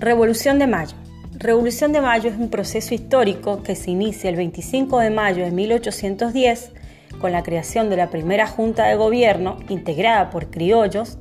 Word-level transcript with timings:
Revolución 0.00 0.58
de 0.58 0.66
Mayo. 0.66 0.96
Revolución 1.34 1.92
de 1.92 2.00
Mayo 2.00 2.30
es 2.30 2.38
un 2.38 2.48
proceso 2.48 2.94
histórico 2.94 3.62
que 3.62 3.76
se 3.76 3.90
inicia 3.90 4.30
el 4.30 4.36
25 4.36 4.98
de 4.98 5.10
mayo 5.10 5.44
de 5.44 5.50
1810 5.50 6.72
con 7.20 7.32
la 7.32 7.42
creación 7.42 7.90
de 7.90 7.98
la 7.98 8.08
primera 8.08 8.46
Junta 8.46 8.86
de 8.86 8.94
Gobierno 8.94 9.58
integrada 9.68 10.30
por 10.30 10.50
criollos 10.50 11.18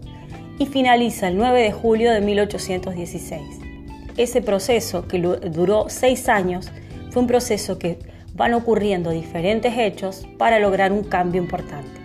y 0.60 0.66
finaliza 0.66 1.28
el 1.28 1.36
9 1.36 1.62
de 1.62 1.74
julio 1.74 2.14
de 2.14 2.22
1816. 2.22 3.42
Ese 4.16 4.42
proceso, 4.42 5.06
que 5.10 5.20
duró 5.20 5.90
seis 5.90 6.30
años, 6.30 6.72
fue 7.10 7.24
un 7.24 7.28
proceso 7.28 7.78
que 7.78 8.00
van 8.34 8.54
ocurriendo 8.54 9.10
diferentes 9.10 9.78
hechos 9.78 10.26
para 10.38 10.58
lograr 10.58 10.94
un 10.94 11.04
cambio 11.04 11.42
importante. 11.42 12.00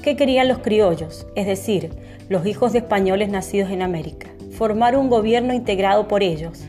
¿Qué 0.00 0.14
querían 0.14 0.46
los 0.46 0.58
criollos? 0.58 1.26
Es 1.34 1.48
decir, 1.48 1.90
los 2.28 2.46
hijos 2.46 2.72
de 2.72 2.78
españoles 2.78 3.30
nacidos 3.30 3.72
en 3.72 3.82
América 3.82 4.28
formar 4.52 4.96
un 4.96 5.08
gobierno 5.08 5.54
integrado 5.54 6.08
por 6.08 6.22
ellos, 6.22 6.64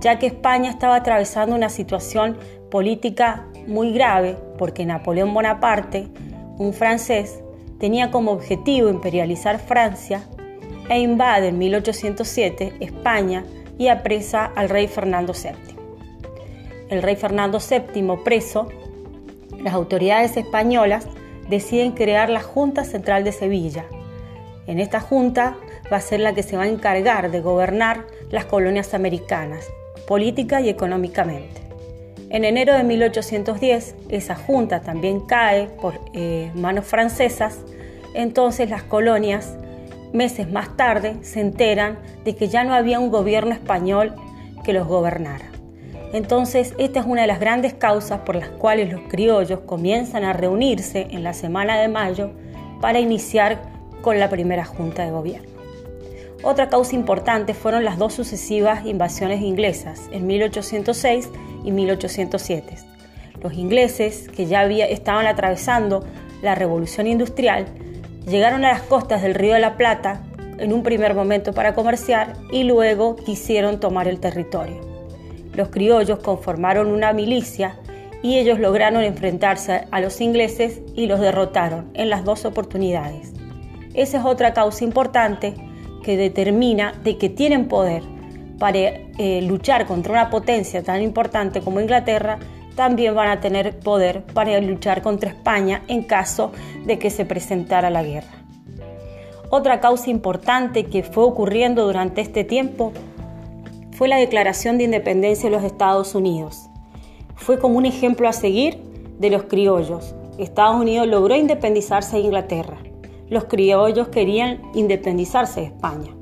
ya 0.00 0.18
que 0.18 0.26
España 0.26 0.70
estaba 0.70 0.96
atravesando 0.96 1.54
una 1.54 1.68
situación 1.68 2.36
política 2.70 3.46
muy 3.66 3.92
grave 3.92 4.36
porque 4.58 4.84
Napoleón 4.84 5.32
Bonaparte, 5.32 6.08
un 6.58 6.72
francés, 6.72 7.40
tenía 7.78 8.10
como 8.10 8.32
objetivo 8.32 8.88
imperializar 8.88 9.58
Francia 9.58 10.22
e 10.88 10.98
invade 11.00 11.48
en 11.48 11.58
1807 11.58 12.74
España 12.80 13.44
y 13.78 13.88
apresa 13.88 14.44
al 14.44 14.68
rey 14.68 14.86
Fernando 14.86 15.32
VII. 15.32 15.76
El 16.88 17.02
rey 17.02 17.16
Fernando 17.16 17.58
VII 17.58 18.16
preso, 18.24 18.68
las 19.60 19.74
autoridades 19.74 20.36
españolas 20.36 21.06
deciden 21.48 21.92
crear 21.92 22.30
la 22.30 22.40
Junta 22.40 22.84
Central 22.84 23.24
de 23.24 23.32
Sevilla. 23.32 23.84
En 24.66 24.80
esta 24.80 25.00
junta 25.00 25.56
va 25.92 25.98
a 25.98 26.00
ser 26.00 26.20
la 26.20 26.34
que 26.34 26.42
se 26.42 26.56
va 26.56 26.64
a 26.64 26.68
encargar 26.68 27.30
de 27.30 27.40
gobernar 27.40 28.04
las 28.30 28.44
colonias 28.44 28.94
americanas, 28.94 29.66
política 30.06 30.60
y 30.60 30.68
económicamente. 30.68 31.62
En 32.28 32.44
enero 32.44 32.74
de 32.74 32.82
1810, 32.82 33.94
esa 34.08 34.34
junta 34.34 34.80
también 34.80 35.20
cae 35.20 35.68
por 35.80 36.00
eh, 36.12 36.50
manos 36.54 36.84
francesas, 36.84 37.60
entonces 38.14 38.68
las 38.68 38.82
colonias, 38.82 39.56
meses 40.12 40.50
más 40.50 40.76
tarde, 40.76 41.16
se 41.22 41.40
enteran 41.40 41.98
de 42.24 42.34
que 42.34 42.48
ya 42.48 42.64
no 42.64 42.74
había 42.74 42.98
un 42.98 43.10
gobierno 43.10 43.52
español 43.52 44.14
que 44.64 44.72
los 44.72 44.88
gobernara. 44.88 45.46
Entonces, 46.12 46.74
esta 46.78 47.00
es 47.00 47.06
una 47.06 47.22
de 47.22 47.26
las 47.26 47.40
grandes 47.40 47.74
causas 47.74 48.20
por 48.20 48.36
las 48.36 48.48
cuales 48.48 48.90
los 48.90 49.02
criollos 49.02 49.60
comienzan 49.60 50.24
a 50.24 50.32
reunirse 50.32 51.06
en 51.10 51.22
la 51.22 51.32
semana 51.32 51.78
de 51.78 51.88
mayo 51.88 52.30
para 52.80 53.00
iniciar 53.00 53.58
con 54.02 54.18
la 54.18 54.28
primera 54.28 54.64
junta 54.64 55.04
de 55.04 55.10
gobierno. 55.10 55.55
Otra 56.42 56.68
causa 56.68 56.94
importante 56.94 57.54
fueron 57.54 57.84
las 57.84 57.98
dos 57.98 58.14
sucesivas 58.14 58.84
invasiones 58.84 59.40
inglesas 59.40 60.08
en 60.12 60.26
1806 60.26 61.30
y 61.64 61.72
1807. 61.72 62.76
Los 63.42 63.54
ingleses, 63.54 64.28
que 64.28 64.46
ya 64.46 64.60
había, 64.60 64.86
estaban 64.86 65.26
atravesando 65.26 66.04
la 66.42 66.54
revolución 66.54 67.06
industrial, 67.06 67.66
llegaron 68.26 68.64
a 68.64 68.72
las 68.72 68.82
costas 68.82 69.22
del 69.22 69.34
río 69.34 69.54
de 69.54 69.60
la 69.60 69.76
Plata 69.76 70.22
en 70.58 70.72
un 70.72 70.82
primer 70.82 71.14
momento 71.14 71.52
para 71.52 71.74
comerciar 71.74 72.34
y 72.50 72.64
luego 72.64 73.16
quisieron 73.16 73.80
tomar 73.80 74.08
el 74.08 74.20
territorio. 74.20 74.80
Los 75.54 75.68
criollos 75.68 76.18
conformaron 76.18 76.88
una 76.88 77.12
milicia 77.12 77.76
y 78.22 78.38
ellos 78.38 78.58
lograron 78.58 79.02
enfrentarse 79.02 79.86
a 79.90 80.00
los 80.00 80.20
ingleses 80.20 80.80
y 80.94 81.06
los 81.06 81.20
derrotaron 81.20 81.90
en 81.94 82.10
las 82.10 82.24
dos 82.24 82.44
oportunidades. 82.44 83.32
Esa 83.94 84.18
es 84.18 84.24
otra 84.24 84.52
causa 84.52 84.84
importante 84.84 85.54
que 86.06 86.16
determina 86.16 86.92
de 87.02 87.18
que 87.18 87.28
tienen 87.28 87.66
poder 87.66 88.04
para 88.60 88.78
eh, 88.78 89.42
luchar 89.42 89.86
contra 89.86 90.12
una 90.12 90.30
potencia 90.30 90.80
tan 90.84 91.02
importante 91.02 91.62
como 91.62 91.80
Inglaterra, 91.80 92.38
también 92.76 93.12
van 93.16 93.28
a 93.28 93.40
tener 93.40 93.80
poder 93.80 94.22
para 94.22 94.60
luchar 94.60 95.02
contra 95.02 95.30
España 95.30 95.82
en 95.88 96.04
caso 96.04 96.52
de 96.84 97.00
que 97.00 97.10
se 97.10 97.24
presentara 97.24 97.90
la 97.90 98.04
guerra. 98.04 98.30
Otra 99.50 99.80
causa 99.80 100.08
importante 100.08 100.84
que 100.84 101.02
fue 101.02 101.24
ocurriendo 101.24 101.84
durante 101.84 102.20
este 102.20 102.44
tiempo 102.44 102.92
fue 103.90 104.06
la 104.06 104.18
declaración 104.18 104.78
de 104.78 104.84
independencia 104.84 105.50
de 105.50 105.56
los 105.56 105.64
Estados 105.64 106.14
Unidos. 106.14 106.70
Fue 107.34 107.58
como 107.58 107.78
un 107.78 107.84
ejemplo 107.84 108.28
a 108.28 108.32
seguir 108.32 108.78
de 109.18 109.30
los 109.30 109.42
criollos. 109.42 110.14
Estados 110.38 110.80
Unidos 110.80 111.08
logró 111.08 111.34
independizarse 111.34 112.18
de 112.18 112.22
Inglaterra 112.22 112.85
los 113.28 113.44
criollos 113.44 114.08
querían 114.08 114.62
independizarse 114.74 115.60
de 115.60 115.66
España. 115.66 116.16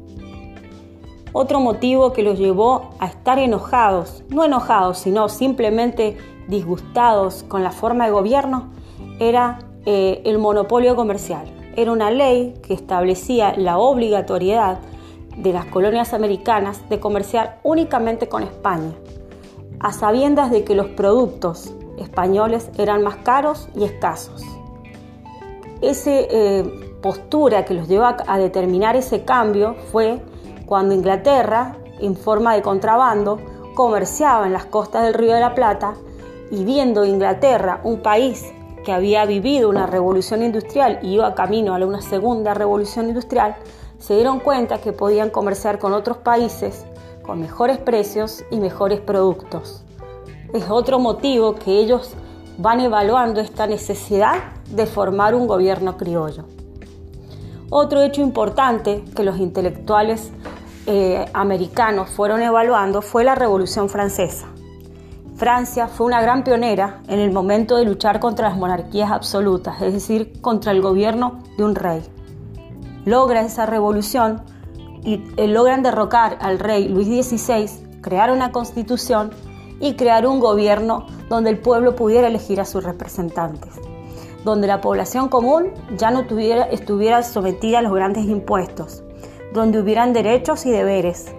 Otro 1.32 1.58
motivo 1.58 2.12
que 2.12 2.22
los 2.22 2.38
llevó 2.38 2.90
a 3.00 3.06
estar 3.06 3.38
enojados, 3.40 4.22
no 4.28 4.44
enojados, 4.44 4.98
sino 4.98 5.28
simplemente 5.28 6.16
disgustados 6.46 7.42
con 7.42 7.64
la 7.64 7.72
forma 7.72 8.04
de 8.06 8.12
gobierno, 8.12 8.70
era 9.18 9.58
eh, 9.84 10.22
el 10.24 10.38
monopolio 10.38 10.94
comercial. 10.94 11.44
Era 11.76 11.90
una 11.90 12.12
ley 12.12 12.54
que 12.62 12.72
establecía 12.72 13.54
la 13.56 13.78
obligatoriedad 13.78 14.78
de 15.36 15.52
las 15.52 15.66
colonias 15.66 16.14
americanas 16.14 16.88
de 16.88 17.00
comerciar 17.00 17.58
únicamente 17.64 18.28
con 18.28 18.44
España, 18.44 18.92
a 19.80 19.92
sabiendas 19.92 20.52
de 20.52 20.62
que 20.62 20.76
los 20.76 20.86
productos 20.90 21.74
españoles 21.98 22.70
eran 22.78 23.02
más 23.02 23.16
caros 23.16 23.68
y 23.74 23.82
escasos. 23.82 24.42
Ese 25.80 26.28
eh, 26.30 26.83
postura 27.04 27.66
que 27.66 27.74
los 27.74 27.86
llevó 27.86 28.06
a, 28.06 28.38
determinar 28.38 28.96
ese 28.96 29.26
cambio 29.26 29.74
fue 29.92 30.22
cuando 30.64 30.94
Inglaterra, 30.94 31.76
en 32.00 32.16
forma 32.16 32.54
de 32.54 32.62
contrabando, 32.62 33.38
comerciaba 33.74 34.46
en 34.46 34.54
las 34.54 34.64
costas 34.64 35.04
del 35.04 35.12
Río 35.12 35.34
de 35.34 35.40
la 35.40 35.54
Plata 35.54 35.96
y 36.50 36.64
viendo 36.64 37.04
Inglaterra, 37.04 37.82
un 37.84 38.00
país 38.00 38.54
que 38.86 38.92
había 38.92 39.26
vivido 39.26 39.68
una 39.68 39.86
revolución 39.86 40.42
industrial 40.42 40.98
y 41.02 41.16
iba 41.16 41.34
camino 41.34 41.74
a 41.74 41.78
una 41.84 42.00
segunda 42.00 42.54
revolución 42.54 43.08
industrial, 43.08 43.54
se 43.98 44.14
dieron 44.14 44.40
cuenta 44.40 44.78
que 44.78 44.94
podían 44.94 45.28
comerciar 45.28 45.78
con 45.78 45.92
otros 45.92 46.16
países 46.16 46.86
con 47.22 47.38
mejores 47.38 47.76
precios 47.76 48.46
y 48.50 48.56
mejores 48.56 49.00
productos. 49.00 49.84
Es 50.54 50.70
otro 50.70 50.98
motivo 50.98 51.54
que 51.54 51.80
ellos 51.80 52.14
van 52.56 52.80
evaluando 52.80 53.42
esta 53.42 53.66
necesidad 53.66 54.54
de 54.70 54.86
formar 54.86 55.34
un 55.34 55.46
gobierno 55.46 55.98
criollo. 55.98 56.53
Otro 57.76 58.02
hecho 58.02 58.20
importante 58.20 59.04
que 59.16 59.24
los 59.24 59.40
intelectuales 59.40 60.30
eh, 60.86 61.26
americanos 61.34 62.08
fueron 62.08 62.40
evaluando 62.40 63.02
fue 63.02 63.24
la 63.24 63.34
Revolución 63.34 63.88
Francesa. 63.88 64.46
Francia 65.34 65.88
fue 65.88 66.06
una 66.06 66.22
gran 66.22 66.44
pionera 66.44 67.02
en 67.08 67.18
el 67.18 67.32
momento 67.32 67.76
de 67.76 67.84
luchar 67.84 68.20
contra 68.20 68.48
las 68.48 68.56
monarquías 68.56 69.10
absolutas, 69.10 69.82
es 69.82 69.92
decir, 69.92 70.40
contra 70.40 70.70
el 70.70 70.82
gobierno 70.82 71.40
de 71.58 71.64
un 71.64 71.74
rey. 71.74 72.04
Logra 73.06 73.40
esa 73.40 73.66
revolución 73.66 74.42
y 75.02 75.24
eh, 75.36 75.48
logran 75.48 75.82
derrocar 75.82 76.38
al 76.42 76.60
rey 76.60 76.86
Luis 76.86 77.08
XVI, 77.08 78.00
crear 78.02 78.30
una 78.30 78.52
constitución 78.52 79.32
y 79.80 79.94
crear 79.94 80.28
un 80.28 80.38
gobierno 80.38 81.06
donde 81.28 81.50
el 81.50 81.58
pueblo 81.58 81.96
pudiera 81.96 82.28
elegir 82.28 82.60
a 82.60 82.66
sus 82.66 82.84
representantes 82.84 83.80
donde 84.44 84.66
la 84.66 84.80
población 84.80 85.28
común 85.28 85.72
ya 85.96 86.10
no 86.10 86.20
estuviera 86.20 87.22
sometida 87.22 87.78
a 87.78 87.82
los 87.82 87.94
grandes 87.94 88.26
impuestos, 88.26 89.02
donde 89.52 89.80
hubieran 89.80 90.12
derechos 90.12 90.66
y 90.66 90.70
deberes, 90.70 91.34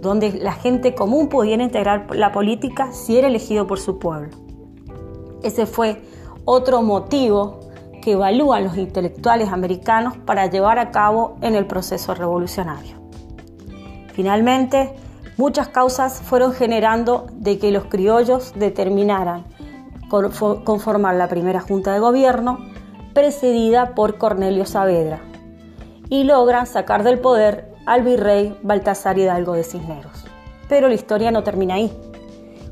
donde 0.00 0.32
la 0.32 0.52
gente 0.52 0.94
común 0.94 1.28
pudiera 1.28 1.62
integrar 1.62 2.06
la 2.14 2.32
política 2.32 2.92
si 2.92 3.16
era 3.16 3.28
elegido 3.28 3.66
por 3.66 3.78
su 3.78 3.98
pueblo. 3.98 4.30
Ese 5.42 5.66
fue 5.66 6.02
otro 6.44 6.82
motivo 6.82 7.60
que 8.02 8.12
evalúan 8.12 8.64
los 8.64 8.76
intelectuales 8.76 9.50
americanos 9.50 10.16
para 10.16 10.46
llevar 10.46 10.78
a 10.78 10.90
cabo 10.90 11.36
en 11.40 11.54
el 11.54 11.66
proceso 11.66 12.14
revolucionario. 12.14 12.96
Finalmente, 14.12 14.94
muchas 15.36 15.68
causas 15.68 16.20
fueron 16.22 16.52
generando 16.52 17.26
de 17.32 17.58
que 17.58 17.70
los 17.70 17.84
criollos 17.86 18.52
determinaran 18.56 19.44
conformar 20.08 21.14
la 21.16 21.28
primera 21.28 21.60
junta 21.60 21.92
de 21.92 21.98
gobierno, 21.98 22.58
precedida 23.14 23.94
por 23.94 24.18
Cornelio 24.18 24.66
Saavedra, 24.66 25.20
y 26.08 26.24
logran 26.24 26.66
sacar 26.66 27.02
del 27.02 27.18
poder 27.18 27.72
al 27.86 28.02
virrey 28.02 28.58
Baltasar 28.62 29.18
Hidalgo 29.18 29.54
de 29.54 29.64
Cisneros. 29.64 30.24
Pero 30.68 30.88
la 30.88 30.94
historia 30.94 31.30
no 31.30 31.42
termina 31.42 31.74
ahí. 31.74 31.92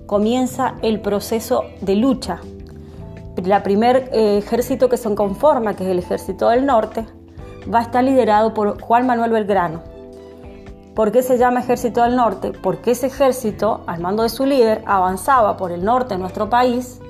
Comienza 0.07 0.75
el 0.83 1.01
proceso 1.01 1.65
de 1.81 1.97
lucha. 1.97 2.41
El 3.37 3.63
primer 3.63 4.11
eh, 4.13 4.39
ejército 4.39 4.89
que 4.89 4.97
se 4.97 5.15
conforma, 5.15 5.75
que 5.75 5.85
es 5.85 5.91
el 5.91 5.99
ejército 5.99 6.49
del 6.51 6.67
norte, 6.67 7.07
va 7.73 7.81
a 7.81 7.83
estar 7.83 8.05
liderado 8.05 8.55
por 8.55 8.81
Juan 8.81 9.07
Manuel 9.07 9.33
Belgrano. 9.33 9.83
¿Por 10.95 11.11
qué 11.11 11.23
se 11.23 11.39
llama 11.39 11.61
Ejército 11.61 12.03
del 12.05 12.15
Norte? 12.15 12.53
Porque 12.53 12.93
ese 12.93 13.09
ejército, 13.09 13.81
al 13.87 14.01
mando 14.01 14.23
de 14.23 14.29
su 14.29 14.47
líder, 14.47 14.85
avanzaba 14.87 15.57
por 15.57 15.73
el 15.73 15.85
norte 15.85 16.15
de 16.15 16.21
nuestro 16.21 16.49
país 16.49 17.01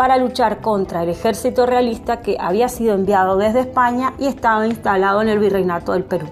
para 0.00 0.16
luchar 0.16 0.62
contra 0.62 1.02
el 1.02 1.10
ejército 1.10 1.66
realista 1.66 2.22
que 2.22 2.38
había 2.40 2.70
sido 2.70 2.94
enviado 2.94 3.36
desde 3.36 3.60
España 3.60 4.14
y 4.18 4.28
estaba 4.28 4.66
instalado 4.66 5.20
en 5.20 5.28
el 5.28 5.38
virreinato 5.38 5.92
del 5.92 6.04
Perú. 6.04 6.26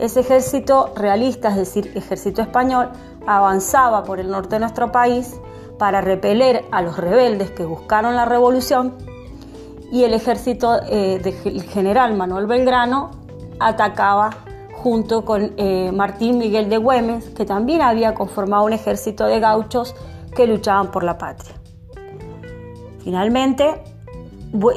Ese 0.00 0.18
ejército 0.18 0.92
realista, 0.96 1.50
es 1.50 1.54
decir, 1.54 1.92
ejército 1.94 2.42
español, 2.42 2.88
avanzaba 3.28 4.02
por 4.02 4.18
el 4.18 4.28
norte 4.28 4.56
de 4.56 4.58
nuestro 4.58 4.90
país 4.90 5.36
para 5.78 6.00
repeler 6.00 6.64
a 6.72 6.82
los 6.82 6.96
rebeldes 6.96 7.52
que 7.52 7.64
buscaron 7.64 8.16
la 8.16 8.24
revolución 8.24 8.96
y 9.92 10.02
el 10.02 10.12
ejército 10.12 10.80
eh, 10.88 11.20
del 11.22 11.62
general 11.62 12.16
Manuel 12.16 12.46
Belgrano 12.46 13.12
atacaba 13.60 14.30
junto 14.72 15.24
con 15.24 15.52
eh, 15.58 15.92
Martín 15.92 16.38
Miguel 16.38 16.68
de 16.68 16.78
Güemes, 16.78 17.26
que 17.36 17.44
también 17.44 17.82
había 17.82 18.14
conformado 18.14 18.64
un 18.64 18.72
ejército 18.72 19.26
de 19.26 19.38
gauchos 19.38 19.94
que 20.34 20.48
luchaban 20.48 20.90
por 20.90 21.04
la 21.04 21.16
patria. 21.16 21.54
Finalmente 23.04 23.82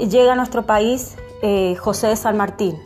llega 0.09 0.33
a 0.33 0.35
nuestro 0.35 0.65
país 0.65 1.15
eh, 1.41 1.75
José 1.75 2.07
de 2.07 2.17
San 2.17 2.35
Martín, 2.35 2.77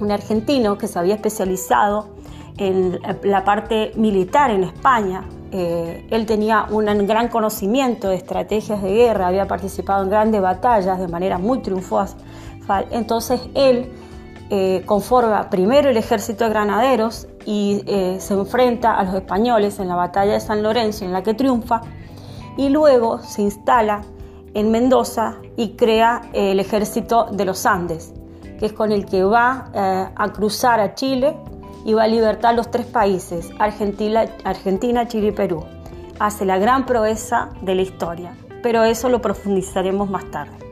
un 0.00 0.10
argentino 0.10 0.76
que 0.76 0.88
se 0.88 0.98
había 0.98 1.14
especializado 1.14 2.08
en 2.56 2.98
la 3.22 3.44
parte 3.44 3.92
militar 3.94 4.50
en 4.50 4.64
España. 4.64 5.24
Eh, 5.52 6.08
él 6.10 6.26
tenía 6.26 6.66
un 6.70 6.84
gran 7.06 7.28
conocimiento 7.28 8.08
de 8.08 8.16
estrategias 8.16 8.82
de 8.82 8.92
guerra, 8.92 9.28
había 9.28 9.46
participado 9.46 10.02
en 10.02 10.10
grandes 10.10 10.42
batallas 10.42 10.98
de 10.98 11.06
manera 11.06 11.38
muy 11.38 11.60
triunfosa. 11.60 12.16
Entonces 12.90 13.40
él 13.54 13.92
eh, 14.50 14.82
conforma 14.86 15.48
primero 15.50 15.88
el 15.88 15.96
ejército 15.96 16.44
de 16.44 16.50
granaderos 16.50 17.28
y 17.46 17.82
se 18.18 18.34
enfrenta 18.34 18.98
a 18.98 19.04
los 19.04 19.14
españoles 19.14 19.78
en 19.78 19.88
la 19.88 19.94
batalla 19.94 20.32
de 20.32 20.40
San 20.40 20.62
Lorenzo 20.62 21.04
en 21.04 21.12
la 21.12 21.22
que 21.22 21.32
triunfa 21.32 21.80
y 22.58 22.68
luego 22.68 23.20
se 23.20 23.40
instala 23.40 24.02
en 24.58 24.72
Mendoza 24.72 25.36
y 25.56 25.76
crea 25.76 26.22
el 26.32 26.58
ejército 26.58 27.26
de 27.30 27.44
los 27.44 27.64
Andes, 27.64 28.12
que 28.58 28.66
es 28.66 28.72
con 28.72 28.90
el 28.90 29.06
que 29.06 29.22
va 29.22 29.70
eh, 29.72 30.08
a 30.14 30.32
cruzar 30.32 30.80
a 30.80 30.96
Chile 30.96 31.36
y 31.84 31.94
va 31.94 32.02
a 32.02 32.08
libertar 32.08 32.56
los 32.56 32.68
tres 32.68 32.86
países, 32.86 33.50
Argentina, 33.60 34.24
Argentina, 34.42 35.06
Chile 35.06 35.28
y 35.28 35.32
Perú. 35.32 35.64
Hace 36.18 36.44
la 36.44 36.58
gran 36.58 36.86
proeza 36.86 37.50
de 37.62 37.76
la 37.76 37.82
historia, 37.82 38.36
pero 38.60 38.82
eso 38.82 39.08
lo 39.08 39.22
profundizaremos 39.22 40.10
más 40.10 40.28
tarde. 40.32 40.67